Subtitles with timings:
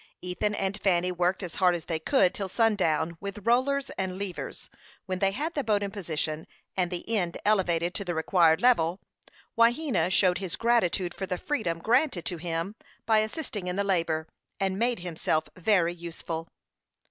[0.23, 4.67] Ethan and Fanny worked as hard as they could till sundown with rollers and levers,
[5.05, 8.99] when they had the boat in position, and the end elevated to the required level.
[9.55, 12.73] Wahena showed his gratitude for the freedom granted to him
[13.05, 14.27] by assisting in the labor,
[14.59, 16.47] and made himself very useful.